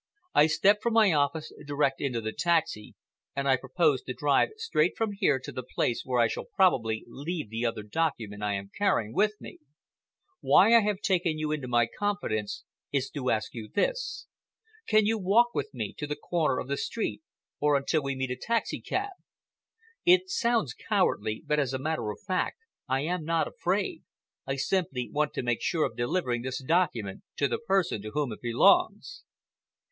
[0.33, 2.95] I stepped from my office direct into the taxi,
[3.35, 7.03] and I proposed to drive straight from here to the place where I shall probably
[7.05, 9.59] leave the other document I am carrying with me.
[10.39, 14.25] Why I have taken you into my confidence is to ask you this.
[14.87, 17.21] Can you walk with me to the corner of the street,
[17.59, 19.11] or until we meet a taxicab?
[20.03, 22.57] It sounds cowardly, but, as a matter of fact,
[22.89, 24.01] I am not afraid.
[24.47, 28.31] I simply want to make sure of delivering this document to the person to whom
[28.33, 29.21] it belongs."